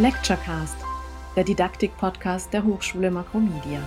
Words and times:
Lecturecast, 0.00 0.76
der 1.36 1.44
Didaktik-Podcast 1.44 2.52
der 2.52 2.64
Hochschule 2.64 3.12
Makromedia. 3.12 3.80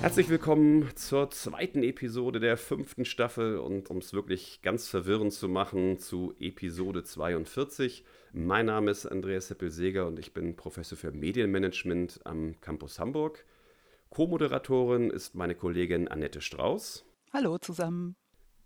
Herzlich 0.00 0.28
willkommen 0.28 0.88
zur 0.94 1.30
zweiten 1.30 1.82
Episode 1.82 2.38
der 2.38 2.56
fünften 2.56 3.04
Staffel 3.04 3.58
und 3.58 3.90
um 3.90 3.98
es 3.98 4.12
wirklich 4.12 4.62
ganz 4.62 4.86
verwirrend 4.86 5.32
zu 5.32 5.48
machen, 5.48 5.98
zu 5.98 6.32
Episode 6.38 7.02
42. 7.02 8.04
Mein 8.32 8.66
Name 8.66 8.92
ist 8.92 9.04
Andreas 9.04 9.48
Seppel-Seger 9.48 10.06
und 10.06 10.20
ich 10.20 10.32
bin 10.32 10.54
Professor 10.54 10.96
für 10.96 11.10
Medienmanagement 11.10 12.20
am 12.22 12.60
Campus 12.60 13.00
Hamburg. 13.00 13.44
Co-Moderatorin 14.10 15.10
ist 15.10 15.34
meine 15.34 15.56
Kollegin 15.56 16.06
Annette 16.06 16.40
Strauß. 16.40 17.04
Hallo 17.32 17.58
zusammen. 17.58 18.14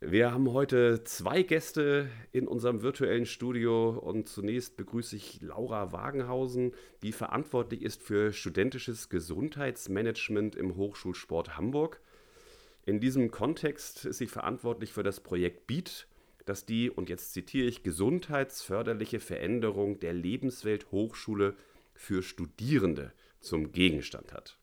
Wir 0.00 0.30
haben 0.30 0.52
heute 0.52 1.02
zwei 1.02 1.42
Gäste 1.42 2.08
in 2.30 2.46
unserem 2.46 2.82
virtuellen 2.82 3.26
Studio 3.26 3.90
und 3.90 4.28
zunächst 4.28 4.76
begrüße 4.76 5.16
ich 5.16 5.42
Laura 5.42 5.90
Wagenhausen, 5.90 6.72
die 7.02 7.10
verantwortlich 7.10 7.82
ist 7.82 8.00
für 8.00 8.32
studentisches 8.32 9.08
Gesundheitsmanagement 9.08 10.54
im 10.54 10.76
Hochschulsport 10.76 11.56
Hamburg. 11.56 12.00
In 12.86 13.00
diesem 13.00 13.32
Kontext 13.32 14.04
ist 14.04 14.18
sie 14.18 14.28
verantwortlich 14.28 14.92
für 14.92 15.02
das 15.02 15.18
Projekt 15.18 15.66
BEAT, 15.66 16.06
das 16.46 16.64
die, 16.64 16.90
und 16.90 17.08
jetzt 17.08 17.32
zitiere 17.32 17.66
ich, 17.66 17.82
gesundheitsförderliche 17.82 19.18
Veränderung 19.18 19.98
der 19.98 20.12
Lebenswelt 20.12 20.92
Hochschule 20.92 21.56
für 21.94 22.22
Studierende 22.22 23.12
zum 23.40 23.72
Gegenstand 23.72 24.32
hat. 24.32 24.57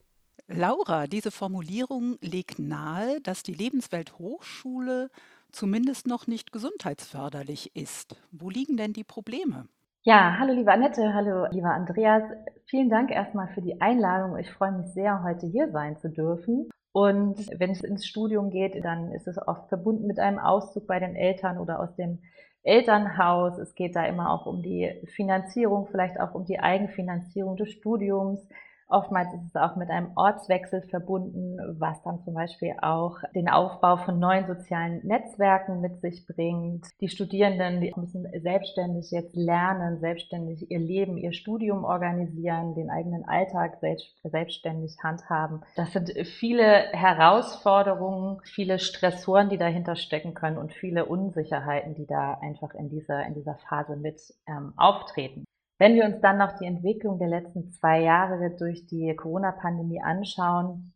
Laura, 0.48 1.08
diese 1.08 1.32
Formulierung 1.32 2.18
legt 2.22 2.60
nahe, 2.60 3.20
dass 3.22 3.42
die 3.42 3.54
Lebenswelt 3.54 4.20
Hochschule 4.20 5.10
zumindest 5.52 6.06
noch 6.06 6.28
nicht 6.28 6.52
gesundheitsförderlich 6.52 7.76
ist. 7.76 8.16
Wo 8.32 8.52
liegen 8.52 8.78
denn 8.78 8.94
die 8.94 9.04
Probleme? 9.04 9.68
Ja, 10.04 10.38
hallo 10.38 10.54
liebe 10.54 10.72
Annette, 10.72 11.16
hallo 11.16 11.48
lieber 11.50 11.72
Andreas. 11.72 12.22
Vielen 12.68 12.92
Dank 12.92 13.10
erstmal 13.10 13.48
für 13.56 13.62
die 13.64 13.82
Einladung. 13.82 14.38
Ich 14.38 14.52
freue 14.52 14.74
mich 14.74 14.94
sehr, 14.94 15.24
heute 15.24 15.48
hier 15.48 15.72
sein 15.72 15.98
zu 15.98 16.10
dürfen. 16.10 16.70
Und 16.92 17.38
wenn 17.60 17.72
es 17.72 17.82
ins 17.82 18.06
Studium 18.06 18.52
geht, 18.52 18.86
dann 18.86 19.12
ist 19.14 19.28
es 19.28 19.40
oft 19.48 19.68
verbunden 19.68 20.06
mit 20.06 20.20
einem 20.20 20.38
Auszug 20.38 20.86
bei 20.86 21.00
den 21.00 21.16
Eltern 21.16 21.58
oder 21.58 21.80
aus 21.80 21.96
dem 21.96 22.20
Elternhaus. 22.62 23.58
Es 23.58 23.74
geht 23.74 23.96
da 23.96 24.06
immer 24.06 24.30
auch 24.30 24.46
um 24.46 24.62
die 24.62 25.02
Finanzierung, 25.16 25.88
vielleicht 25.88 26.20
auch 26.20 26.36
um 26.36 26.46
die 26.46 26.60
Eigenfinanzierung 26.60 27.58
des 27.58 27.72
Studiums. 27.72 28.48
Oftmals 28.88 29.34
ist 29.34 29.48
es 29.48 29.56
auch 29.56 29.76
mit 29.76 29.90
einem 29.90 30.12
Ortswechsel 30.16 30.84
verbunden, 30.84 31.58
was 31.80 32.02
dann 32.04 32.22
zum 32.24 32.36
Beispiel 32.36 32.76
auch 32.82 33.18
den 33.34 33.50
Aufbau 33.50 33.98
von 33.98 34.20
neuen 34.20 34.46
sozialen 34.46 35.06
Netzwerken 35.06 35.82
mit 35.82 36.02
sich 36.02 36.28
bringt. 36.28 36.86
Die 37.02 37.10
Studierenden 37.10 37.82
die 37.82 37.94
müssen 37.96 38.28
selbstständig 38.42 39.10
jetzt 39.12 39.36
lernen, 39.36 40.00
selbstständig 40.00 40.70
ihr 40.70 40.80
Leben, 40.80 41.18
ihr 41.18 41.34
Studium 41.34 41.84
organisieren, 41.84 42.76
den 42.76 42.92
eigenen 42.92 43.26
Alltag 43.28 43.80
selbstständig 44.24 44.98
handhaben. 45.04 45.62
Das 45.76 45.94
sind 45.94 46.12
viele 46.40 46.92
Herausforderungen, 46.92 48.40
viele 48.44 48.78
Stressoren, 48.78 49.50
die 49.50 49.58
dahinter 49.58 49.96
stecken 49.96 50.36
können 50.36 50.58
und 50.58 50.72
viele 50.74 51.06
Unsicherheiten, 51.06 51.96
die 51.96 52.06
da 52.06 52.36
einfach 52.36 52.74
in 52.76 52.90
dieser, 52.90 53.26
in 53.26 53.34
dieser 53.34 53.58
Phase 53.68 53.96
mit 53.96 54.22
ähm, 54.48 54.74
auftreten. 54.78 55.46
Wenn 55.78 55.96
wir 55.96 56.06
uns 56.06 56.22
dann 56.22 56.38
noch 56.38 56.58
die 56.58 56.66
Entwicklung 56.66 57.20
der 57.20 57.28
letzten 57.28 57.72
zwei 57.72 58.02
Jahre 58.02 58.56
durch 58.58 58.86
die 58.88 59.14
Corona-Pandemie 59.16 60.02
anschauen, 60.02 60.94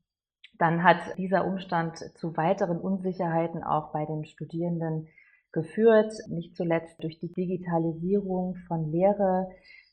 dann 0.57 0.83
hat 0.83 1.17
dieser 1.17 1.45
Umstand 1.45 1.97
zu 2.15 2.35
weiteren 2.37 2.79
Unsicherheiten 2.79 3.63
auch 3.63 3.91
bei 3.91 4.05
den 4.05 4.25
Studierenden 4.25 5.07
geführt, 5.51 6.13
nicht 6.27 6.55
zuletzt 6.55 7.01
durch 7.03 7.19
die 7.19 7.31
Digitalisierung 7.33 8.55
von 8.67 8.91
Lehre, 8.91 9.49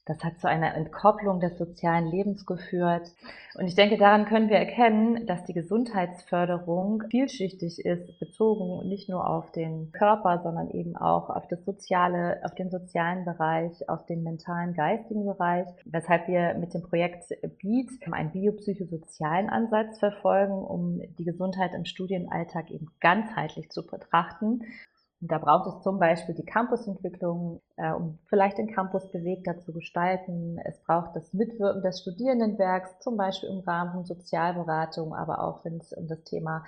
das 0.06 0.22
hat 0.22 0.38
zu 0.38 0.48
einer 0.48 0.74
Entkopplung 0.74 1.40
des 1.40 1.58
sozialen 1.58 2.06
Lebens 2.06 2.46
geführt. 2.46 3.12
Und 3.58 3.66
ich 3.66 3.74
denke, 3.74 3.98
daran 3.98 4.24
können 4.24 4.48
wir 4.48 4.56
erkennen, 4.56 5.26
dass 5.26 5.44
die 5.44 5.52
Gesundheitsförderung 5.52 7.02
vielschichtig 7.10 7.84
ist, 7.84 8.18
bezogen 8.20 8.88
nicht 8.88 9.08
nur 9.08 9.28
auf 9.28 9.50
den 9.50 9.90
Körper, 9.90 10.40
sondern 10.44 10.70
eben 10.70 10.96
auch 10.96 11.28
auf 11.28 11.48
das 11.48 11.64
soziale, 11.64 12.40
auf 12.44 12.54
den 12.54 12.70
sozialen 12.70 13.24
Bereich, 13.24 13.88
auf 13.88 14.06
den 14.06 14.22
mentalen, 14.22 14.74
geistigen 14.74 15.26
Bereich. 15.26 15.66
Weshalb 15.84 16.28
wir 16.28 16.54
mit 16.54 16.72
dem 16.72 16.82
Projekt 16.82 17.28
BEAT 17.60 17.90
einen 18.12 18.30
biopsychosozialen 18.30 19.50
Ansatz 19.50 19.98
verfolgen, 19.98 20.54
um 20.54 21.00
die 21.18 21.24
Gesundheit 21.24 21.74
im 21.74 21.84
Studienalltag 21.84 22.70
eben 22.70 22.86
ganzheitlich 23.00 23.70
zu 23.70 23.84
betrachten 23.84 24.62
und 25.20 25.32
da 25.32 25.38
braucht 25.38 25.66
es 25.66 25.82
zum 25.82 25.98
Beispiel 25.98 26.34
die 26.34 26.44
Campusentwicklung, 26.44 27.62
äh, 27.76 27.90
um 27.92 28.18
vielleicht 28.26 28.58
den 28.58 28.72
Campus 28.72 29.10
bewegter 29.10 29.58
zu 29.58 29.72
gestalten. 29.72 30.58
Es 30.64 30.78
braucht 30.82 31.16
das 31.16 31.32
Mitwirken 31.32 31.82
des 31.82 32.00
Studierendenwerks, 32.00 32.98
zum 33.00 33.16
Beispiel 33.16 33.48
im 33.48 33.60
Rahmen 33.60 33.92
von 33.92 34.04
Sozialberatung, 34.04 35.14
aber 35.14 35.42
auch 35.42 35.64
wenn 35.64 35.78
es 35.78 35.92
um 35.94 36.06
das 36.06 36.22
Thema 36.24 36.64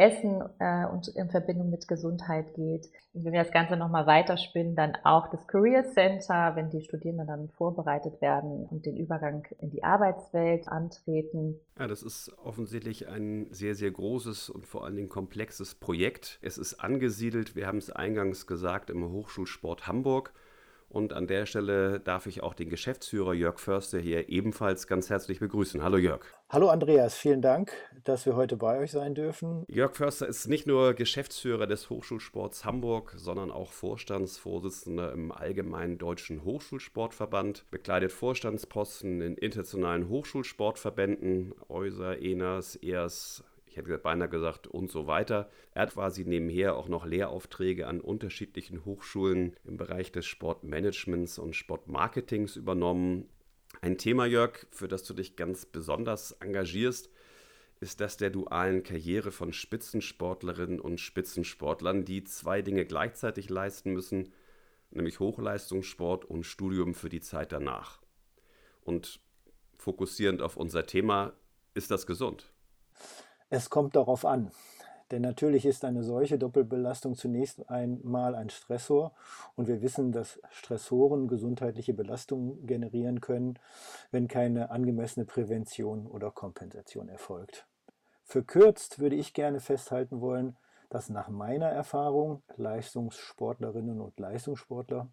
Essen 0.00 0.42
äh, 0.58 0.86
und 0.86 1.08
in 1.08 1.28
Verbindung 1.28 1.70
mit 1.70 1.86
Gesundheit 1.86 2.54
geht. 2.54 2.88
Und 3.12 3.24
wenn 3.24 3.32
wir 3.32 3.42
das 3.42 3.52
Ganze 3.52 3.76
nochmal 3.76 4.06
weiterspinnen, 4.06 4.74
dann 4.74 4.96
auch 5.04 5.28
das 5.28 5.46
Career 5.46 5.84
Center, 5.84 6.52
wenn 6.54 6.70
die 6.70 6.82
Studierenden 6.82 7.26
dann 7.26 7.48
vorbereitet 7.50 8.20
werden 8.22 8.66
und 8.66 8.86
den 8.86 8.96
Übergang 8.96 9.46
in 9.58 9.70
die 9.70 9.84
Arbeitswelt 9.84 10.68
antreten. 10.68 11.60
Ja, 11.78 11.86
das 11.86 12.02
ist 12.02 12.32
offensichtlich 12.42 13.08
ein 13.08 13.48
sehr, 13.50 13.74
sehr 13.74 13.90
großes 13.90 14.48
und 14.48 14.66
vor 14.66 14.84
allen 14.84 14.96
Dingen 14.96 15.08
komplexes 15.08 15.74
Projekt. 15.74 16.38
Es 16.40 16.56
ist 16.56 16.74
angesiedelt, 16.74 17.54
wir 17.54 17.66
haben 17.66 17.78
es 17.78 17.90
eingangs 17.90 18.46
gesagt, 18.46 18.90
im 18.90 19.10
Hochschulsport 19.10 19.86
Hamburg. 19.86 20.32
Und 20.90 21.12
an 21.12 21.28
der 21.28 21.46
Stelle 21.46 22.00
darf 22.00 22.26
ich 22.26 22.42
auch 22.42 22.52
den 22.52 22.68
Geschäftsführer 22.68 23.32
Jörg 23.32 23.60
Förster 23.60 24.00
hier 24.00 24.28
ebenfalls 24.28 24.88
ganz 24.88 25.08
herzlich 25.08 25.38
begrüßen. 25.38 25.84
Hallo 25.84 25.98
Jörg. 25.98 26.26
Hallo 26.48 26.68
Andreas, 26.68 27.14
vielen 27.14 27.42
Dank, 27.42 27.72
dass 28.02 28.26
wir 28.26 28.34
heute 28.34 28.56
bei 28.56 28.76
euch 28.80 28.90
sein 28.90 29.14
dürfen. 29.14 29.64
Jörg 29.68 29.94
Förster 29.94 30.26
ist 30.26 30.48
nicht 30.48 30.66
nur 30.66 30.94
Geschäftsführer 30.94 31.68
des 31.68 31.90
Hochschulsports 31.90 32.64
Hamburg, 32.64 33.14
sondern 33.16 33.52
auch 33.52 33.70
Vorstandsvorsitzender 33.70 35.12
im 35.12 35.30
Allgemeinen 35.30 35.96
Deutschen 35.96 36.42
Hochschulsportverband, 36.42 37.70
bekleidet 37.70 38.10
Vorstandsposten 38.10 39.20
in 39.20 39.36
internationalen 39.36 40.08
Hochschulsportverbänden, 40.08 41.54
EUSA, 41.68 42.14
ENAS, 42.14 42.74
EAS, 42.82 43.44
ich 43.44 43.49
hätte 43.88 43.98
beinahe 43.98 44.28
gesagt 44.28 44.66
und 44.66 44.90
so 44.90 45.06
weiter. 45.06 45.50
Er 45.72 45.82
hat 45.82 45.94
quasi 45.94 46.24
nebenher 46.24 46.76
auch 46.76 46.88
noch 46.88 47.06
Lehraufträge 47.06 47.86
an 47.86 48.00
unterschiedlichen 48.00 48.84
Hochschulen 48.84 49.56
im 49.64 49.76
Bereich 49.76 50.12
des 50.12 50.26
Sportmanagements 50.26 51.38
und 51.38 51.56
Sportmarketings 51.56 52.56
übernommen. 52.56 53.28
Ein 53.80 53.98
Thema, 53.98 54.26
Jörg, 54.26 54.66
für 54.70 54.88
das 54.88 55.04
du 55.04 55.14
dich 55.14 55.36
ganz 55.36 55.66
besonders 55.66 56.32
engagierst, 56.32 57.10
ist 57.80 58.00
das 58.00 58.18
der 58.18 58.30
dualen 58.30 58.82
Karriere 58.82 59.32
von 59.32 59.52
Spitzensportlerinnen 59.52 60.80
und 60.80 61.00
Spitzensportlern, 61.00 62.04
die 62.04 62.24
zwei 62.24 62.60
Dinge 62.60 62.84
gleichzeitig 62.84 63.48
leisten 63.48 63.92
müssen, 63.92 64.32
nämlich 64.90 65.18
Hochleistungssport 65.18 66.26
und 66.26 66.44
Studium 66.44 66.94
für 66.94 67.08
die 67.08 67.20
Zeit 67.20 67.52
danach. 67.52 68.00
Und 68.82 69.20
fokussierend 69.78 70.42
auf 70.42 70.56
unser 70.56 70.84
Thema, 70.84 71.32
ist 71.72 71.90
das 71.90 72.06
gesund? 72.06 72.52
Es 73.50 73.68
kommt 73.68 73.96
darauf 73.96 74.24
an. 74.24 74.52
Denn 75.10 75.22
natürlich 75.22 75.66
ist 75.66 75.84
eine 75.84 76.04
solche 76.04 76.38
Doppelbelastung 76.38 77.16
zunächst 77.16 77.68
einmal 77.68 78.36
ein 78.36 78.48
Stressor 78.48 79.12
und 79.56 79.66
wir 79.66 79.82
wissen, 79.82 80.12
dass 80.12 80.40
Stressoren 80.50 81.26
gesundheitliche 81.26 81.94
Belastungen 81.94 82.64
generieren 82.64 83.20
können, 83.20 83.58
wenn 84.12 84.28
keine 84.28 84.70
angemessene 84.70 85.26
Prävention 85.26 86.06
oder 86.06 86.30
Kompensation 86.30 87.08
erfolgt. 87.08 87.66
Verkürzt 88.22 89.00
würde 89.00 89.16
ich 89.16 89.34
gerne 89.34 89.58
festhalten 89.58 90.20
wollen, 90.20 90.56
dass 90.88 91.08
nach 91.08 91.28
meiner 91.28 91.66
Erfahrung 91.66 92.44
Leistungssportlerinnen 92.56 94.00
und 94.00 94.18
Leistungssportler 94.20 95.08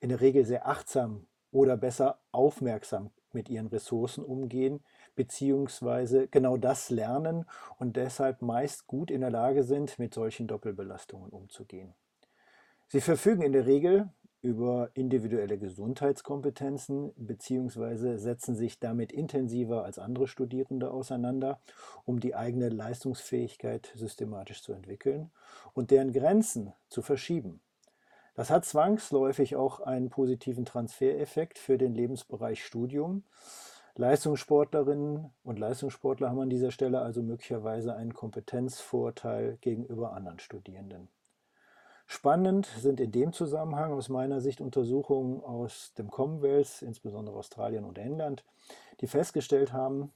in 0.00 0.10
der 0.10 0.20
Regel 0.20 0.44
sehr 0.44 0.68
achtsam 0.68 1.26
oder 1.50 1.78
besser 1.78 2.18
aufmerksam 2.30 3.10
mit 3.34 3.48
ihren 3.48 3.66
Ressourcen 3.66 4.24
umgehen, 4.24 4.80
beziehungsweise 5.14 6.28
genau 6.28 6.56
das 6.56 6.90
lernen 6.90 7.44
und 7.78 7.96
deshalb 7.96 8.42
meist 8.42 8.86
gut 8.86 9.10
in 9.10 9.20
der 9.20 9.30
Lage 9.30 9.64
sind, 9.64 9.98
mit 9.98 10.14
solchen 10.14 10.46
Doppelbelastungen 10.46 11.30
umzugehen. 11.30 11.94
Sie 12.88 13.00
verfügen 13.00 13.42
in 13.42 13.52
der 13.52 13.66
Regel 13.66 14.10
über 14.42 14.90
individuelle 14.94 15.58
Gesundheitskompetenzen 15.58 17.12
beziehungsweise 17.16 18.18
setzen 18.18 18.54
sich 18.54 18.80
damit 18.80 19.12
intensiver 19.12 19.84
als 19.84 19.98
andere 19.98 20.26
Studierende 20.26 20.90
auseinander, 20.90 21.60
um 22.04 22.20
die 22.20 22.34
eigene 22.34 22.70
Leistungsfähigkeit 22.70 23.92
systematisch 23.94 24.62
zu 24.62 24.72
entwickeln 24.72 25.30
und 25.74 25.90
deren 25.90 26.12
Grenzen 26.12 26.72
zu 26.88 27.02
verschieben. 27.02 27.60
Das 28.34 28.50
hat 28.50 28.64
zwangsläufig 28.64 29.56
auch 29.56 29.80
einen 29.80 30.08
positiven 30.08 30.64
Transfereffekt 30.64 31.58
für 31.58 31.78
den 31.78 31.94
Lebensbereich 31.94 32.64
Studium. 32.64 33.24
Leistungssportlerinnen 33.96 35.30
und 35.42 35.58
Leistungssportler 35.58 36.30
haben 36.30 36.40
an 36.40 36.50
dieser 36.50 36.70
Stelle 36.70 37.00
also 37.00 37.22
möglicherweise 37.22 37.94
einen 37.94 38.14
Kompetenzvorteil 38.14 39.58
gegenüber 39.60 40.12
anderen 40.12 40.38
Studierenden. 40.38 41.08
Spannend 42.06 42.66
sind 42.66 42.98
in 42.98 43.12
dem 43.12 43.32
Zusammenhang 43.32 43.92
aus 43.92 44.08
meiner 44.08 44.40
Sicht 44.40 44.60
Untersuchungen 44.60 45.44
aus 45.44 45.92
dem 45.94 46.10
Commonwealth, 46.10 46.82
insbesondere 46.82 47.36
Australien 47.36 47.84
und 47.84 47.98
England, 47.98 48.44
die 49.00 49.06
festgestellt 49.06 49.72
haben, 49.72 50.12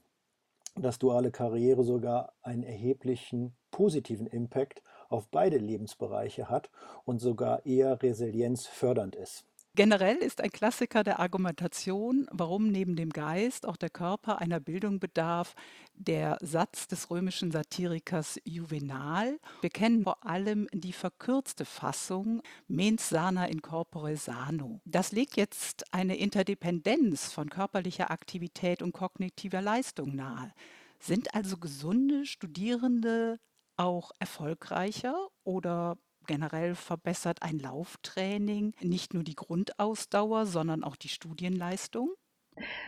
dass 0.75 0.99
duale 0.99 1.31
Karriere 1.31 1.83
sogar 1.83 2.33
einen 2.41 2.63
erheblichen 2.63 3.55
positiven 3.71 4.27
Impact 4.27 4.81
auf 5.15 5.27
beide 5.29 5.57
Lebensbereiche 5.57 6.49
hat 6.49 6.69
und 7.05 7.19
sogar 7.19 7.65
eher 7.65 8.01
resilienzfördernd 8.03 9.15
ist. 9.15 9.45
Generell 9.75 10.15
ist 10.15 10.39
ein 10.39 10.51
Klassiker 10.51 11.03
der 11.03 11.19
Argumentation, 11.19 12.27
warum 12.31 12.71
neben 12.71 12.95
dem 12.95 13.09
Geist 13.09 13.67
auch 13.67 13.75
der 13.75 13.89
Körper 13.89 14.39
einer 14.39 14.61
Bildung 14.61 15.01
bedarf, 15.01 15.53
der 15.93 16.37
Satz 16.39 16.87
des 16.87 17.11
römischen 17.11 17.51
Satirikers 17.51 18.39
Juvenal. 18.45 19.37
Wir 19.59 19.69
kennen 19.69 20.03
vor 20.03 20.25
allem 20.25 20.69
die 20.71 20.93
verkürzte 20.93 21.65
Fassung 21.65 22.41
mens 22.69 23.09
sana 23.09 23.47
in 23.47 23.61
corpore 23.61 24.15
sano. 24.15 24.79
Das 24.85 25.11
legt 25.11 25.35
jetzt 25.35 25.93
eine 25.93 26.15
Interdependenz 26.15 27.33
von 27.33 27.49
körperlicher 27.49 28.11
Aktivität 28.11 28.81
und 28.81 28.93
kognitiver 28.93 29.61
Leistung 29.61 30.15
nahe. 30.15 30.53
Sind 30.99 31.35
also 31.35 31.57
gesunde 31.57 32.25
Studierende 32.25 33.39
auch 33.77 34.11
erfolgreicher 34.19 35.15
oder 35.43 35.97
generell 36.27 36.75
verbessert 36.75 37.41
ein 37.41 37.59
Lauftraining 37.59 38.73
nicht 38.81 39.13
nur 39.13 39.23
die 39.23 39.35
Grundausdauer, 39.35 40.45
sondern 40.45 40.83
auch 40.83 40.95
die 40.95 41.09
Studienleistung? 41.09 42.13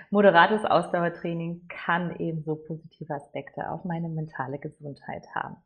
Moderates 0.10 0.64
Ausdauertraining 0.64 1.68
kann 1.68 2.16
ebenso 2.20 2.56
positive 2.56 3.14
Aspekte 3.14 3.70
auf 3.70 3.84
meine 3.84 4.08
mentale 4.08 4.60
Gesundheit 4.60 5.28
haben. 5.36 5.58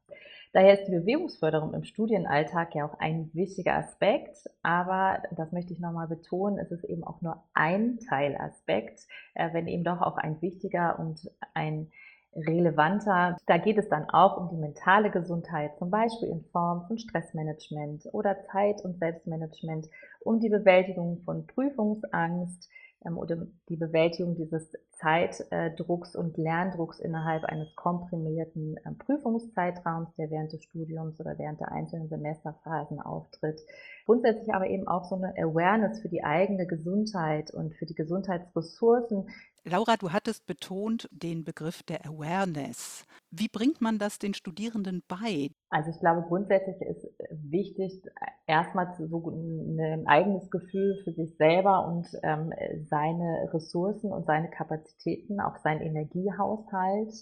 Daher 0.54 0.74
ist 0.74 0.88
die 0.88 0.92
Bewegungsförderung 0.92 1.74
im 1.74 1.84
Studienalltag 1.86 2.76
ja 2.76 2.86
auch 2.86 3.00
ein 3.00 3.30
wichtiger 3.34 3.76
Aspekt, 3.76 4.50
aber 4.64 5.24
das 5.32 5.54
möchte 5.54 5.72
ich 5.72 5.80
nochmal 5.80 6.08
betonen, 6.08 6.60
es 6.60 6.72
ist 6.72 6.84
eben 6.84 7.06
auch 7.06 7.22
nur 7.22 7.44
ein 7.54 8.00
Teilaspekt, 8.10 9.08
äh, 9.34 9.54
wenn 9.54 9.68
eben 9.68 9.86
doch 9.86 10.02
auch 10.02 10.18
ein 10.18 10.42
wichtiger 10.42 11.00
und 11.00 11.32
ein 11.54 11.92
relevanter. 12.36 13.38
Da 13.46 13.58
geht 13.58 13.78
es 13.78 13.90
dann 13.90 14.10
auch 14.10 14.38
um 14.38 14.50
die 14.50 14.58
mentale 14.58 15.12
Gesundheit, 15.12 15.78
zum 15.78 15.90
Beispiel 15.90 16.30
in 16.30 16.44
Form 16.52 16.86
von 16.88 16.98
Stressmanagement 16.98 18.08
oder 18.14 18.44
Zeit- 18.52 18.84
und 18.84 18.98
Selbstmanagement, 19.00 19.88
um 20.22 20.40
die 20.40 20.50
Bewältigung 20.50 21.22
von 21.26 21.46
Prüfungsangst 21.48 22.70
ähm, 23.06 23.18
oder 23.18 23.48
die 23.70 23.78
Bewältigung 23.78 24.36
dieses 24.36 24.72
Zeitdrucks 24.92 26.16
und 26.16 26.38
Lerndrucks 26.38 27.00
innerhalb 27.00 27.44
eines 27.46 27.76
komprimierten 27.76 28.76
ähm, 28.86 28.98
Prüfungszeitraums, 29.00 30.14
der 30.16 30.30
während 30.30 30.54
des 30.54 30.64
Studiums 30.64 31.20
oder 31.20 31.38
während 31.38 31.60
der 31.60 31.72
einzelnen 31.72 32.08
Semesterphasen 32.08 33.00
auftritt. 33.02 33.60
Grundsätzlich 34.06 34.54
aber 34.54 34.68
eben 34.68 34.88
auch 34.88 35.06
so 35.06 35.16
eine 35.16 35.34
Awareness 35.38 36.02
für 36.02 36.10
die 36.10 36.24
eigene 36.24 36.68
Gesundheit 36.68 37.52
und 37.52 37.74
für 37.76 37.86
die 37.86 37.96
Gesundheitsressourcen, 37.96 39.28
Laura, 39.64 39.96
du 39.96 40.12
hattest 40.12 40.48
betont 40.48 41.08
den 41.12 41.44
Begriff 41.44 41.84
der 41.84 42.04
Awareness. 42.06 43.06
Wie 43.30 43.48
bringt 43.48 43.80
man 43.80 44.00
das 44.00 44.18
den 44.18 44.34
Studierenden 44.34 45.04
bei? 45.08 45.52
Also 45.70 45.92
ich 45.92 46.00
glaube, 46.00 46.24
grundsätzlich 46.28 46.82
ist 46.82 47.08
wichtig, 47.30 48.02
erstmal 48.48 48.96
so 48.98 49.30
ein 49.30 50.08
eigenes 50.08 50.50
Gefühl 50.50 51.00
für 51.04 51.14
sich 51.14 51.38
selber 51.38 51.86
und 51.88 52.08
ähm, 52.24 52.52
seine 52.90 53.50
Ressourcen 53.54 54.12
und 54.12 54.26
seine 54.26 54.50
Kapazitäten, 54.50 55.40
auch 55.40 55.58
seinen 55.58 55.82
Energiehaushalt 55.82 57.14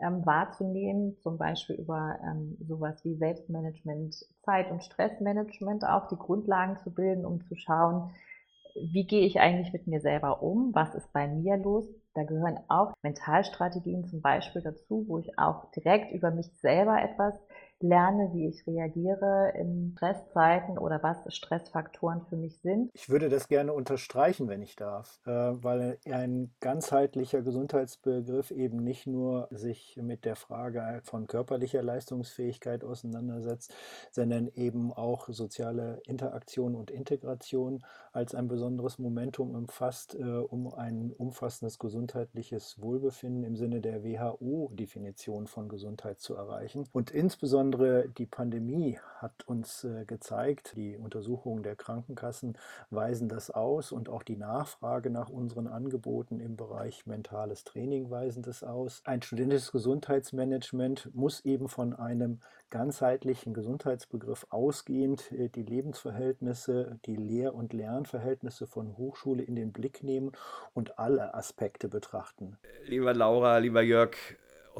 ähm, 0.00 0.24
wahrzunehmen, 0.24 1.16
zum 1.22 1.38
Beispiel 1.38 1.76
über 1.76 2.18
ähm, 2.22 2.56
sowas 2.66 3.04
wie 3.04 3.16
Selbstmanagement, 3.16 4.14
Zeit- 4.44 4.70
und 4.70 4.84
Stressmanagement 4.84 5.84
auch 5.84 6.06
die 6.06 6.16
Grundlagen 6.16 6.78
zu 6.84 6.94
bilden, 6.94 7.26
um 7.26 7.44
zu 7.46 7.56
schauen, 7.56 8.12
wie 8.74 9.06
gehe 9.06 9.26
ich 9.26 9.40
eigentlich 9.40 9.72
mit 9.72 9.86
mir 9.86 10.00
selber 10.00 10.42
um? 10.42 10.74
Was 10.74 10.94
ist 10.94 11.12
bei 11.12 11.28
mir 11.28 11.56
los? 11.56 11.84
Da 12.14 12.24
gehören 12.24 12.58
auch 12.68 12.92
Mentalstrategien 13.02 14.04
zum 14.06 14.20
Beispiel 14.20 14.62
dazu, 14.62 15.04
wo 15.06 15.18
ich 15.18 15.38
auch 15.38 15.70
direkt 15.72 16.12
über 16.12 16.30
mich 16.30 16.46
selber 16.60 17.00
etwas 17.00 17.34
lerne, 17.82 18.30
wie 18.32 18.48
ich 18.48 18.66
reagiere 18.66 19.52
in 19.56 19.94
Stresszeiten 19.96 20.78
oder 20.78 21.02
was 21.02 21.18
Stressfaktoren 21.34 22.22
für 22.28 22.36
mich 22.36 22.58
sind. 22.60 22.90
Ich 22.94 23.08
würde 23.08 23.28
das 23.28 23.48
gerne 23.48 23.72
unterstreichen, 23.72 24.48
wenn 24.48 24.62
ich 24.62 24.76
darf, 24.76 25.20
äh, 25.26 25.30
weil 25.30 25.98
ein 26.04 26.52
ganzheitlicher 26.60 27.42
Gesundheitsbegriff 27.42 28.50
eben 28.50 28.78
nicht 28.84 29.06
nur 29.06 29.48
sich 29.50 29.98
mit 30.00 30.24
der 30.24 30.36
Frage 30.36 31.00
von 31.04 31.26
körperlicher 31.26 31.82
Leistungsfähigkeit 31.82 32.84
auseinandersetzt, 32.84 33.74
sondern 34.10 34.48
eben 34.54 34.92
auch 34.92 35.28
soziale 35.28 36.00
Interaktion 36.06 36.74
und 36.74 36.90
Integration 36.90 37.84
als 38.12 38.34
ein 38.34 38.48
besonderes 38.48 38.98
Momentum 38.98 39.54
umfasst, 39.54 40.14
äh, 40.14 40.22
um 40.22 40.72
ein 40.74 41.12
umfassendes 41.16 41.78
gesundheitliches 41.78 42.80
Wohlbefinden 42.80 43.44
im 43.44 43.56
Sinne 43.56 43.80
der 43.80 44.04
WHO-Definition 44.04 45.46
von 45.46 45.68
Gesundheit 45.68 46.20
zu 46.20 46.34
erreichen. 46.34 46.86
Und 46.92 47.10
insbesondere 47.10 47.69
Insbesondere 47.70 48.08
die 48.08 48.26
Pandemie 48.26 48.98
hat 49.18 49.46
uns 49.46 49.84
äh, 49.84 50.04
gezeigt, 50.04 50.72
die 50.74 50.96
Untersuchungen 50.96 51.62
der 51.62 51.76
Krankenkassen 51.76 52.58
weisen 52.90 53.28
das 53.28 53.52
aus 53.52 53.92
und 53.92 54.08
auch 54.08 54.24
die 54.24 54.36
Nachfrage 54.36 55.08
nach 55.08 55.28
unseren 55.28 55.68
Angeboten 55.68 56.40
im 56.40 56.56
Bereich 56.56 57.06
mentales 57.06 57.62
Training 57.62 58.10
weisen 58.10 58.42
das 58.42 58.64
aus. 58.64 59.02
Ein 59.04 59.22
studentisches 59.22 59.70
Gesundheitsmanagement 59.70 61.14
muss 61.14 61.44
eben 61.44 61.68
von 61.68 61.94
einem 61.94 62.40
ganzheitlichen 62.70 63.54
Gesundheitsbegriff 63.54 64.48
ausgehend 64.50 65.30
äh, 65.30 65.48
die 65.48 65.62
Lebensverhältnisse, 65.62 66.98
die 67.06 67.14
Lehr- 67.14 67.54
und 67.54 67.72
Lernverhältnisse 67.72 68.66
von 68.66 68.96
Hochschule 68.96 69.44
in 69.44 69.54
den 69.54 69.70
Blick 69.70 70.02
nehmen 70.02 70.32
und 70.74 70.98
alle 70.98 71.34
Aspekte 71.34 71.88
betrachten. 71.88 72.58
Lieber 72.86 73.14
Laura, 73.14 73.58
lieber 73.58 73.82
Jörg, 73.82 74.16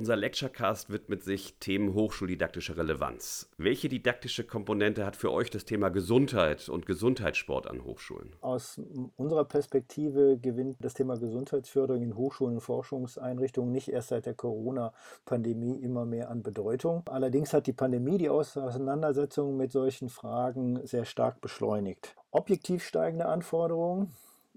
unser 0.00 0.16
Lecturecast 0.16 0.88
widmet 0.88 1.22
sich 1.22 1.56
Themen 1.60 1.92
hochschuldidaktischer 1.92 2.74
Relevanz. 2.78 3.50
Welche 3.58 3.90
didaktische 3.90 4.44
Komponente 4.44 5.04
hat 5.04 5.14
für 5.14 5.30
euch 5.30 5.50
das 5.50 5.66
Thema 5.66 5.90
Gesundheit 5.90 6.70
und 6.70 6.86
Gesundheitssport 6.86 7.66
an 7.66 7.84
Hochschulen? 7.84 8.34
Aus 8.40 8.80
unserer 9.18 9.44
Perspektive 9.44 10.38
gewinnt 10.38 10.78
das 10.80 10.94
Thema 10.94 11.18
Gesundheitsförderung 11.18 12.02
in 12.02 12.16
Hochschulen 12.16 12.54
und 12.54 12.60
Forschungseinrichtungen 12.62 13.72
nicht 13.72 13.88
erst 13.88 14.08
seit 14.08 14.24
der 14.24 14.32
Corona-Pandemie 14.32 15.76
immer 15.82 16.06
mehr 16.06 16.30
an 16.30 16.42
Bedeutung. 16.42 17.02
Allerdings 17.04 17.52
hat 17.52 17.66
die 17.66 17.74
Pandemie 17.74 18.16
die 18.16 18.30
Auseinandersetzung 18.30 19.58
mit 19.58 19.70
solchen 19.70 20.08
Fragen 20.08 20.80
sehr 20.86 21.04
stark 21.04 21.42
beschleunigt. 21.42 22.16
Objektiv 22.30 22.84
steigende 22.86 23.26
Anforderungen 23.26 24.10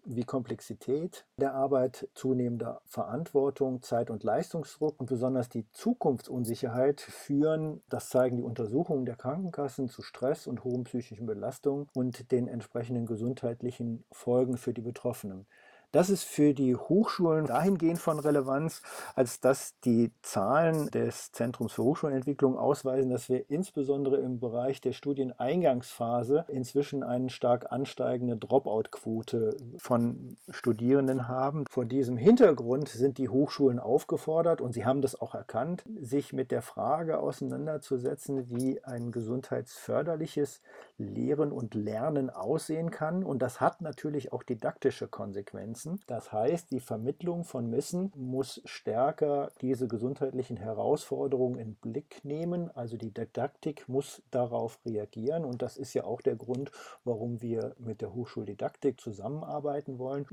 wie 0.05 0.23
Komplexität 0.23 1.25
der 1.37 1.53
Arbeit, 1.53 2.07
zunehmender 2.13 2.81
Verantwortung, 2.85 3.81
Zeit- 3.81 4.09
und 4.09 4.23
Leistungsdruck 4.23 4.99
und 4.99 5.07
besonders 5.07 5.49
die 5.49 5.65
Zukunftsunsicherheit 5.71 7.01
führen, 7.01 7.81
das 7.89 8.09
zeigen 8.09 8.37
die 8.37 8.43
Untersuchungen 8.43 9.05
der 9.05 9.15
Krankenkassen, 9.15 9.89
zu 9.89 10.01
Stress 10.01 10.47
und 10.47 10.63
hohen 10.63 10.83
psychischen 10.83 11.25
Belastungen 11.25 11.87
und 11.93 12.31
den 12.31 12.47
entsprechenden 12.47 13.05
gesundheitlichen 13.05 14.03
Folgen 14.11 14.57
für 14.57 14.73
die 14.73 14.81
Betroffenen. 14.81 15.45
Das 15.93 16.09
ist 16.09 16.23
für 16.23 16.55
die 16.55 16.75
Hochschulen 16.75 17.45
dahingehend 17.45 17.99
von 17.99 18.17
Relevanz, 18.17 18.81
als 19.13 19.41
dass 19.41 19.79
die 19.81 20.11
Zahlen 20.23 20.87
des 20.87 21.31
Zentrums 21.33 21.73
für 21.73 21.83
Hochschulentwicklung 21.83 22.57
ausweisen, 22.57 23.11
dass 23.11 23.29
wir 23.29 23.47
insbesondere 23.51 24.17
im 24.17 24.39
Bereich 24.39 24.81
der 24.81 24.93
Studieneingangsphase 24.93 26.45
inzwischen 26.47 27.03
eine 27.03 27.29
stark 27.29 27.71
ansteigende 27.71 28.37
Dropout-Quote 28.37 29.55
von 29.77 30.35
Studierenden 30.49 31.27
haben. 31.27 31.65
Vor 31.69 31.85
diesem 31.85 32.17
Hintergrund 32.17 32.89
sind 32.89 33.19
die 33.19 33.29
Hochschulen 33.29 33.79
aufgefordert, 33.79 34.61
und 34.61 34.73
sie 34.73 34.85
haben 34.85 35.03
das 35.03 35.21
auch 35.21 35.35
erkannt, 35.35 35.83
sich 36.01 36.33
mit 36.33 36.49
der 36.49 36.63
Frage 36.63 37.19
auseinanderzusetzen, 37.19 38.49
wie 38.49 38.83
ein 38.83 39.11
gesundheitsförderliches 39.11 40.63
Lehren 40.97 41.51
und 41.51 41.75
Lernen 41.75 42.31
aussehen 42.31 42.89
kann. 42.89 43.23
Und 43.23 43.43
das 43.43 43.61
hat 43.61 43.81
natürlich 43.81 44.33
auch 44.33 44.41
didaktische 44.41 45.07
Konsequenzen 45.07 45.82
nutzen. 45.85 45.99
Das 46.07 46.31
heißt, 46.31 46.71
die 46.71 46.79
Vermittlung 46.79 47.43
von 47.43 47.71
Wissen 47.71 48.11
muss 48.15 48.61
stärker 48.65 49.51
diese 49.61 49.87
gesundheitlichen 49.87 50.57
Herausforderungen 50.57 51.59
in 51.59 51.75
Blick 51.75 52.23
nehmen. 52.23 52.69
Also 52.75 52.97
die 52.97 53.13
Didaktik 53.13 53.87
muss 53.87 54.21
darauf 54.31 54.79
reagieren. 54.85 55.45
Und 55.45 55.61
das 55.61 55.77
ist 55.77 55.93
ja 55.93 56.03
auch 56.03 56.21
der 56.21 56.35
Grund, 56.35 56.71
warum 57.03 57.41
wir 57.41 57.75
mit 57.77 58.01
der 58.01 58.13
Hochschuldidaktik 58.13 58.99
zusammenarbeiten 58.99 59.99
wollen. 59.99 60.25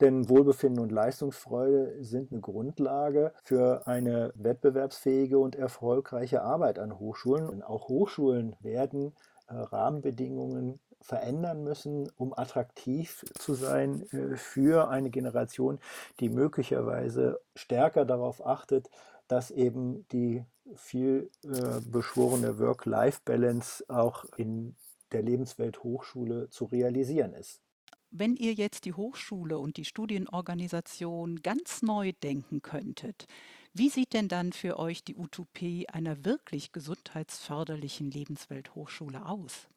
Denn 0.00 0.28
Wohlbefinden 0.28 0.82
und 0.82 0.92
Leistungsfreude 0.92 2.04
sind 2.04 2.30
eine 2.30 2.40
Grundlage 2.40 3.32
für 3.42 3.86
eine 3.86 4.32
wettbewerbsfähige 4.34 5.38
und 5.38 5.56
erfolgreiche 5.56 6.42
Arbeit 6.42 6.78
an 6.78 6.98
Hochschulen. 6.98 7.48
Und 7.48 7.62
auch 7.62 7.88
Hochschulen 7.88 8.56
werden 8.60 9.14
äh, 9.48 9.54
Rahmenbedingungen 9.54 10.80
verändern 11.06 11.62
müssen, 11.62 12.10
um 12.16 12.36
attraktiv 12.36 13.24
zu 13.38 13.54
sein 13.54 14.02
äh, 14.10 14.36
für 14.36 14.88
eine 14.88 15.10
Generation, 15.10 15.78
die 16.20 16.28
möglicherweise 16.28 17.40
stärker 17.54 18.04
darauf 18.04 18.44
achtet, 18.44 18.90
dass 19.28 19.50
eben 19.50 20.06
die 20.08 20.44
viel 20.74 21.30
äh, 21.44 21.80
beschworene 21.80 22.58
Work-Life-Balance 22.58 23.84
auch 23.88 24.24
in 24.36 24.74
der 25.12 25.22
Lebenswelt 25.22 25.84
Hochschule 25.84 26.50
zu 26.50 26.64
realisieren 26.64 27.32
ist. 27.34 27.60
Wenn 28.10 28.34
ihr 28.36 28.52
jetzt 28.52 28.84
die 28.84 28.94
Hochschule 28.94 29.58
und 29.58 29.76
die 29.76 29.84
Studienorganisation 29.84 31.42
ganz 31.42 31.82
neu 31.82 32.12
denken 32.22 32.62
könntet, 32.62 33.26
wie 33.74 33.90
sieht 33.90 34.12
denn 34.14 34.28
dann 34.28 34.52
für 34.52 34.78
euch 34.78 35.04
die 35.04 35.16
Utopie 35.16 35.88
einer 35.88 36.24
wirklich 36.24 36.72
gesundheitsförderlichen 36.72 38.10
Lebenswelthochschule 38.10 39.26
aus? 39.26 39.68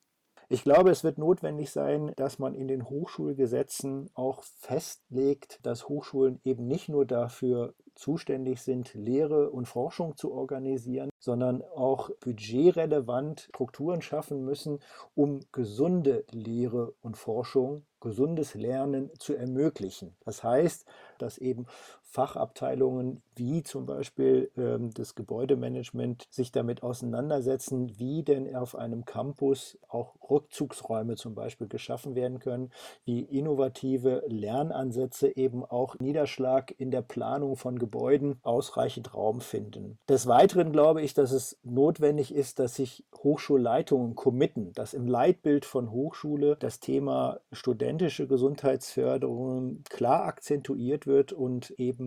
Ich 0.52 0.64
glaube, 0.64 0.90
es 0.90 1.04
wird 1.04 1.20
notwendig 1.20 1.70
sein, 1.70 2.12
dass 2.16 2.40
man 2.40 2.56
in 2.56 2.68
den 2.68 2.90
Hochschulgesetzen 2.90 4.10
auch 4.16 4.42
festlegt, 4.42 5.60
dass 5.62 5.88
Hochschulen 5.88 6.42
eben 6.44 6.68
nicht 6.68 6.90
nur 6.90 7.06
dafür 7.06 7.76
zuständig 7.94 8.64
sind, 8.64 8.96
Lehre 8.96 9.52
und 9.52 9.68
Forschung 9.68 10.18
zu 10.18 10.32
organisieren, 10.32 11.12
sondern 11.20 11.62
auch 11.62 12.10
budgetrelevant 12.22 13.42
Strukturen 13.42 14.02
schaffen 14.02 14.44
müssen, 14.44 14.80
um 15.14 15.42
gesunde 15.52 16.26
Lehre 16.32 16.96
und 17.02 17.16
Forschung 17.16 17.86
gesundes 18.00 18.56
Lernen 18.56 19.12
zu 19.20 19.36
ermöglichen. 19.36 20.16
Das 20.26 20.44
heißt, 20.44 20.86
dass 21.18 21.38
eben 21.38 21.68
Fachabteilungen 22.12 23.22
wie 23.40 23.64
zum 23.64 23.86
Beispiel 23.86 24.52
ähm, 24.58 24.92
das 24.94 25.16
Gebäudemanagement 25.16 26.28
sich 26.30 26.52
damit 26.52 26.84
auseinandersetzen, 26.84 27.98
wie 27.98 28.22
denn 28.24 28.54
auf 28.56 28.76
einem 28.76 29.06
Campus 29.06 29.80
auch 29.88 30.16
Rückzugsräume 30.30 31.16
zum 31.16 31.34
Beispiel 31.34 31.68
geschaffen 31.68 32.16
werden 32.16 32.40
können, 32.40 32.72
wie 33.06 33.22
innovative 33.22 34.24
Lernansätze 34.28 35.36
eben 35.36 35.64
auch 35.64 35.98
Niederschlag 36.00 36.74
in 36.78 36.92
der 36.92 37.02
Planung 37.02 37.56
von 37.56 37.80
Gebäuden 37.80 38.40
ausreichend 38.44 39.16
Raum 39.16 39.42
finden. 39.42 39.98
Des 40.08 40.28
Weiteren 40.28 40.72
glaube 40.72 41.02
ich, 41.02 41.14
dass 41.14 41.32
es 41.32 41.58
notwendig 41.64 42.34
ist, 42.34 42.60
dass 42.60 42.76
sich 42.76 43.06
Hochschulleitungen 43.16 44.16
committen, 44.16 44.74
dass 44.74 44.94
im 44.94 45.08
Leitbild 45.08 45.66
von 45.66 45.92
Hochschule 45.92 46.58
das 46.60 46.80
Thema 46.80 47.40
studentische 47.52 48.28
Gesundheitsförderung 48.28 49.84
klar 49.90 50.26
akzentuiert 50.26 51.08
wird 51.08 51.32
und 51.32 51.72
eben 51.72 51.99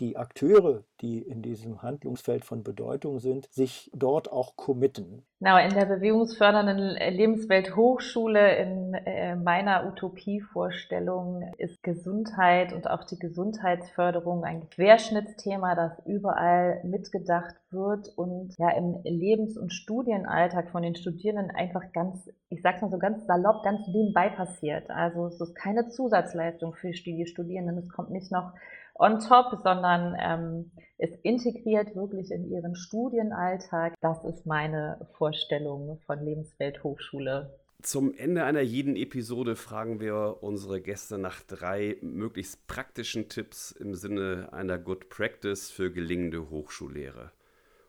die 0.00 0.16
Akteure, 0.16 0.84
die 1.00 1.20
in 1.20 1.42
diesem 1.42 1.82
Handlungsfeld 1.82 2.44
von 2.44 2.62
Bedeutung 2.62 3.18
sind, 3.18 3.46
sich 3.52 3.90
dort 3.94 4.30
auch 4.30 4.56
committen. 4.56 5.24
Genau, 5.38 5.58
in 5.58 5.74
der 5.74 5.84
bewegungsfördernden 5.84 6.96
Lebenswelt 7.14 7.76
Hochschule, 7.76 8.56
in 8.56 8.94
äh, 8.94 9.36
meiner 9.36 9.86
Utopievorstellung, 9.86 11.52
ist 11.58 11.82
Gesundheit 11.82 12.72
und 12.72 12.88
auch 12.88 13.04
die 13.04 13.18
Gesundheitsförderung 13.18 14.44
ein 14.44 14.70
Querschnittsthema, 14.70 15.74
das 15.74 15.92
überall 16.06 16.80
mitgedacht 16.84 17.54
wird 17.70 18.08
und 18.16 18.56
ja 18.56 18.70
im 18.70 19.02
Lebens- 19.04 19.58
und 19.58 19.74
Studienalltag 19.74 20.70
von 20.70 20.82
den 20.82 20.94
Studierenden 20.94 21.54
einfach 21.54 21.92
ganz, 21.92 22.30
ich 22.48 22.62
sag's 22.62 22.80
mal 22.80 22.90
so 22.90 22.98
ganz 22.98 23.26
salopp, 23.26 23.62
ganz 23.62 23.86
nebenbei 23.88 24.30
passiert. 24.30 24.88
Also 24.88 25.26
es 25.26 25.38
ist 25.38 25.54
keine 25.54 25.88
Zusatzleistung 25.88 26.72
für 26.74 26.92
die 26.92 27.26
Studierenden. 27.26 27.76
Es 27.76 27.90
kommt 27.90 28.10
nicht 28.10 28.32
noch 28.32 28.52
on 28.98 29.20
top, 29.20 29.60
sondern 29.62 30.16
ähm, 30.18 30.70
ist 30.98 31.14
integriert 31.22 31.94
wirklich 31.94 32.30
in 32.30 32.50
ihren 32.50 32.74
Studienalltag. 32.74 33.94
Das 34.00 34.24
ist 34.24 34.46
meine 34.46 35.06
Vorstellung 35.18 36.00
von 36.06 36.24
Lebenswelt 36.24 36.82
Hochschule. 36.82 37.50
Zum 37.82 38.14
Ende 38.14 38.44
einer 38.44 38.62
jeden 38.62 38.96
Episode 38.96 39.54
fragen 39.54 40.00
wir 40.00 40.38
unsere 40.40 40.80
Gäste 40.80 41.18
nach 41.18 41.42
drei 41.42 41.98
möglichst 42.00 42.66
praktischen 42.66 43.28
Tipps 43.28 43.70
im 43.70 43.94
Sinne 43.94 44.48
einer 44.52 44.78
Good 44.78 45.08
Practice 45.10 45.70
für 45.70 45.92
gelingende 45.92 46.50
Hochschullehre. 46.50 47.32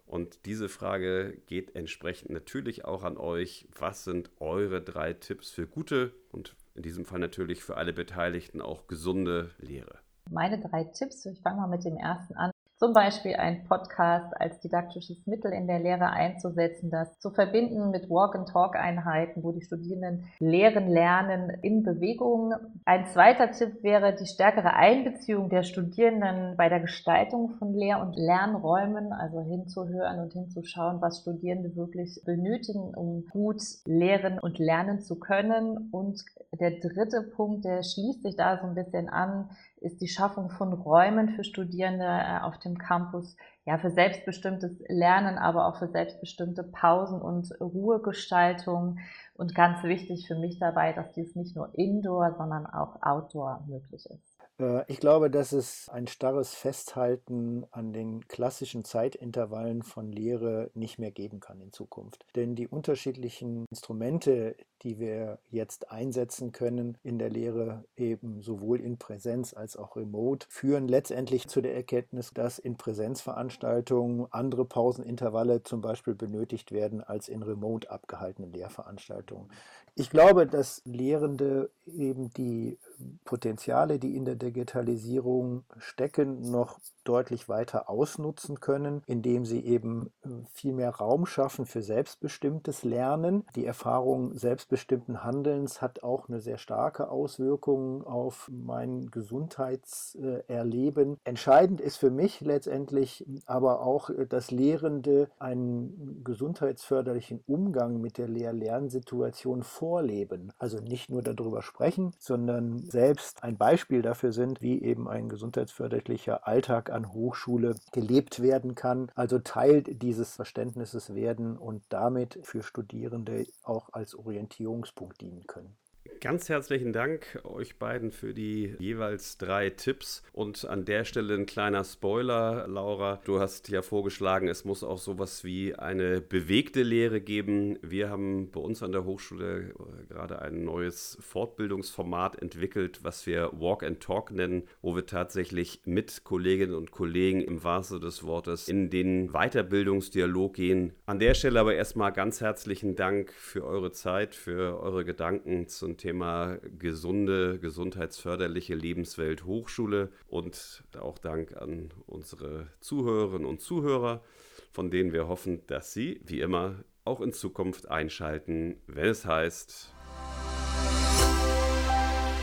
Und 0.05 0.45
diese 0.45 0.69
Frage 0.69 1.37
geht 1.47 1.75
entsprechend 1.75 2.31
natürlich 2.31 2.85
auch 2.85 3.03
an 3.03 3.17
euch. 3.17 3.67
Was 3.77 4.03
sind 4.03 4.29
eure 4.39 4.81
drei 4.81 5.13
Tipps 5.13 5.49
für 5.49 5.67
gute 5.67 6.13
und 6.31 6.55
in 6.75 6.81
diesem 6.81 7.05
Fall 7.05 7.19
natürlich 7.19 7.63
für 7.63 7.75
alle 7.77 7.93
Beteiligten 7.93 8.61
auch 8.61 8.87
gesunde 8.87 9.51
Lehre? 9.57 9.99
Meine 10.29 10.59
drei 10.59 10.83
Tipps, 10.83 11.25
ich 11.25 11.39
fange 11.41 11.61
mal 11.61 11.67
mit 11.67 11.85
dem 11.85 11.97
ersten 11.97 12.35
an, 12.35 12.51
zum 12.77 12.93
Beispiel 12.93 13.35
ein 13.35 13.63
Podcast 13.63 14.39
als 14.39 14.59
didaktisches 14.59 15.25
Mittel 15.25 15.51
in 15.51 15.65
der 15.65 15.79
Lehre 15.79 16.11
einzusetzen, 16.11 16.91
das 16.91 17.17
zu 17.17 17.31
verbinden 17.31 17.89
mit 17.89 18.07
Walk-and-Talk-Einheiten, 18.07 19.41
wo 19.41 19.51
die 19.51 19.63
Studierenden 19.63 20.25
lehren, 20.39 20.87
lernen 20.87 21.49
in 21.63 21.81
Bewegung. 21.81 22.53
Ein 22.85 23.07
zweiter 23.07 23.51
Tipp 23.51 23.81
wäre 23.81 24.13
die 24.13 24.27
stärkere 24.27 24.73
Einbeziehung 24.73 25.49
der 25.49 25.63
Studierenden 25.63 26.55
bei 26.55 26.69
der 26.69 26.81
Gestaltung 26.81 27.55
von 27.57 27.73
Lehr- 27.73 27.99
und 27.99 28.15
Lernräumen, 28.15 29.11
also 29.11 29.41
hinzuhören 29.41 30.19
und 30.19 30.33
hinzuschauen, 30.33 31.01
was 31.01 31.21
Studierende 31.21 31.75
wirklich 31.75 32.21
benötigen, 32.25 32.93
um 32.93 33.25
gut 33.31 33.61
lehren 33.85 34.37
und 34.37 34.59
lernen 34.59 35.01
zu 35.01 35.17
können. 35.19 35.89
Und 35.91 36.23
der 36.59 36.79
dritte 36.79 37.23
Punkt, 37.35 37.65
der 37.65 37.81
schließt 37.81 38.21
sich 38.21 38.35
da 38.35 38.59
so 38.59 38.67
ein 38.67 38.75
bisschen 38.75 39.09
an, 39.09 39.49
ist 39.81 40.01
die 40.01 40.07
Schaffung 40.07 40.49
von 40.49 40.73
Räumen 40.73 41.29
für 41.29 41.43
Studierende 41.43 42.05
äh, 42.05 42.39
auf 42.41 42.57
dem 42.59 42.77
Campus, 42.77 43.35
ja, 43.65 43.77
für 43.77 43.91
selbstbestimmtes 43.91 44.71
Lernen, 44.87 45.37
aber 45.37 45.67
auch 45.67 45.77
für 45.77 45.87
selbstbestimmte 45.87 46.63
Pausen 46.63 47.21
und 47.21 47.51
Ruhegestaltung. 47.59 48.99
Und 49.35 49.55
ganz 49.55 49.83
wichtig 49.83 50.27
für 50.27 50.35
mich 50.35 50.59
dabei, 50.59 50.93
dass 50.93 51.11
dies 51.13 51.35
nicht 51.35 51.55
nur 51.55 51.69
indoor, 51.77 52.35
sondern 52.37 52.65
auch 52.65 53.01
outdoor 53.01 53.63
möglich 53.67 54.09
ist. 54.09 54.36
Äh, 54.59 54.83
ich 54.87 54.99
glaube, 54.99 55.29
dass 55.29 55.51
es 55.51 55.89
ein 55.89 56.07
starres 56.07 56.53
Festhalten 56.53 57.65
an 57.71 57.93
den 57.93 58.27
klassischen 58.27 58.83
Zeitintervallen 58.83 59.83
von 59.83 60.11
Lehre 60.11 60.71
nicht 60.73 60.99
mehr 60.99 61.11
geben 61.11 61.39
kann 61.39 61.61
in 61.61 61.71
Zukunft. 61.71 62.25
Denn 62.35 62.55
die 62.55 62.67
unterschiedlichen 62.67 63.65
Instrumente, 63.69 64.55
die 64.83 64.99
wir 64.99 65.39
jetzt 65.49 65.91
einsetzen 65.91 66.51
können 66.51 66.97
in 67.03 67.17
der 67.17 67.29
Lehre, 67.29 67.85
eben 67.95 68.41
sowohl 68.41 68.79
in 68.79 68.97
Präsenz 68.97 69.53
als 69.53 69.75
auch 69.75 69.95
remote, 69.95 70.45
führen 70.49 70.87
letztendlich 70.87 71.47
zu 71.47 71.61
der 71.61 71.75
Erkenntnis, 71.75 72.31
dass 72.33 72.59
in 72.59 72.77
Präsenzveranstaltungen 72.77 74.27
andere 74.31 74.65
Pausenintervalle 74.65 75.63
zum 75.63 75.81
Beispiel 75.81 76.15
benötigt 76.15 76.71
werden 76.71 77.01
als 77.01 77.27
in 77.27 77.41
remote 77.43 77.89
abgehaltenen 77.89 78.53
Lehrveranstaltungen. 78.53 79.49
Ich 79.95 80.11
glaube, 80.11 80.45
dass 80.45 80.83
Lehrende 80.85 81.71
eben 81.87 82.31
die 82.33 82.77
Potenziale, 83.25 83.99
die 83.99 84.15
in 84.15 84.25
der 84.25 84.35
Digitalisierung 84.35 85.63
stecken, 85.77 86.49
noch 86.49 86.79
deutlich 87.07 87.47
weiter 87.47 87.89
ausnutzen 87.89 88.59
können, 88.59 89.01
indem 89.05 89.45
sie 89.45 89.65
eben 89.65 90.11
äh, 90.23 90.29
viel 90.51 90.73
mehr 90.73 90.89
Raum 90.89 91.25
schaffen 91.25 91.65
für 91.65 91.81
selbstbestimmtes 91.81 92.83
Lernen. 92.83 93.45
Die 93.55 93.65
Erfahrung 93.65 94.35
selbstbestimmten 94.35 95.23
Handelns 95.23 95.81
hat 95.81 96.03
auch 96.03 96.27
eine 96.27 96.41
sehr 96.41 96.57
starke 96.57 97.09
Auswirkung 97.09 98.05
auf 98.05 98.51
mein 98.53 99.09
Gesundheitserleben. 99.09 101.17
Entscheidend 101.23 101.79
ist 101.79 101.97
für 101.97 102.11
mich 102.11 102.41
letztendlich 102.41 103.25
aber 103.45 103.81
auch, 103.81 104.09
äh, 104.09 104.27
dass 104.27 104.51
Lehrende 104.51 105.29
einen 105.39 106.23
gesundheitsförderlichen 106.23 107.41
Umgang 107.47 108.01
mit 108.01 108.17
der 108.17 108.27
Lehr-Lernsituation 108.27 109.63
vorleben. 109.63 110.51
Also 110.57 110.79
nicht 110.79 111.09
nur 111.09 111.21
darüber 111.21 111.61
sprechen, 111.61 112.13
sondern 112.19 112.86
selbst 112.91 113.43
ein 113.43 113.57
Beispiel 113.57 114.01
dafür 114.01 114.31
sind, 114.31 114.61
wie 114.61 114.81
eben 114.81 115.07
ein 115.07 115.29
gesundheitsförderlicher 115.29 116.47
Alltag 116.47 116.89
an 116.89 117.11
Hochschule 117.11 117.75
gelebt 117.91 118.41
werden 118.41 118.75
kann. 118.75 119.11
Also 119.15 119.39
Teil 119.39 119.83
dieses 119.83 120.35
Verständnisses 120.35 121.13
werden 121.13 121.57
und 121.57 121.83
damit 121.89 122.39
für 122.43 122.63
Studierende 122.63 123.45
auch 123.63 123.89
als 123.93 124.15
Orientierungspunkt 124.15 125.21
dienen 125.21 125.45
können. 125.47 125.75
Ganz 126.19 126.49
herzlichen 126.49 126.93
Dank 126.93 127.39
euch 127.43 127.77
beiden 127.77 128.11
für 128.11 128.33
die 128.33 128.75
jeweils 128.79 129.37
drei 129.37 129.69
Tipps. 129.69 130.23
Und 130.33 130.65
an 130.65 130.85
der 130.85 131.05
Stelle 131.05 131.33
ein 131.33 131.45
kleiner 131.45 131.83
Spoiler, 131.83 132.67
Laura. 132.67 133.21
Du 133.25 133.39
hast 133.39 133.69
ja 133.69 133.81
vorgeschlagen, 133.81 134.47
es 134.47 134.65
muss 134.65 134.83
auch 134.83 134.97
sowas 134.97 135.43
wie 135.43 135.75
eine 135.75 136.21
bewegte 136.21 136.83
Lehre 136.83 137.21
geben. 137.21 137.77
Wir 137.81 138.09
haben 138.09 138.49
bei 138.51 138.59
uns 138.59 138.81
an 138.81 138.91
der 138.91 139.05
Hochschule 139.05 139.69
äh, 139.69 140.05
gerade 140.07 140.41
ein 140.41 140.63
neues 140.63 141.17
Fortbildungsformat 141.21 142.41
entwickelt, 142.41 143.03
was 143.03 143.25
wir 143.27 143.51
Walk 143.53 143.83
and 143.83 143.99
Talk 143.99 144.31
nennen, 144.31 144.63
wo 144.81 144.95
wir 144.95 145.05
tatsächlich 145.05 145.81
mit 145.85 146.23
Kolleginnen 146.23 146.73
und 146.73 146.91
Kollegen 146.91 147.41
im 147.41 147.63
wahrsten 147.63 148.01
des 148.01 148.23
Wortes 148.23 148.67
in 148.67 148.89
den 148.89 149.31
Weiterbildungsdialog 149.31 150.53
gehen. 150.55 150.93
An 151.05 151.19
der 151.19 151.33
Stelle 151.33 151.59
aber 151.59 151.75
erstmal 151.75 152.11
ganz 152.11 152.41
herzlichen 152.41 152.95
Dank 152.95 153.31
für 153.33 153.63
eure 153.65 153.91
Zeit, 153.91 154.35
für 154.35 154.79
eure 154.81 155.05
Gedanken 155.05 155.67
zum 155.67 155.96
Thema 155.97 156.57
gesunde, 156.77 157.59
gesundheitsförderliche 157.59 158.75
Lebenswelt 158.75 159.45
Hochschule 159.45 160.11
und 160.27 160.83
auch 160.99 161.17
Dank 161.17 161.55
an 161.57 161.89
unsere 162.05 162.67
Zuhörerinnen 162.79 163.47
und 163.47 163.61
Zuhörer, 163.61 164.23
von 164.71 164.91
denen 164.91 165.13
wir 165.13 165.27
hoffen, 165.27 165.65
dass 165.67 165.93
sie, 165.93 166.21
wie 166.23 166.41
immer, 166.41 166.83
auch 167.03 167.21
in 167.21 167.33
Zukunft 167.33 167.89
einschalten, 167.89 168.77
wenn 168.87 169.07
es 169.07 169.25
heißt 169.25 169.93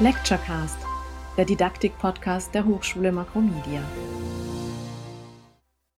Lecturecast, 0.00 0.78
der 1.36 1.44
Didaktik-Podcast 1.44 2.54
der 2.54 2.64
Hochschule 2.64 3.12
Makromedia. 3.12 3.82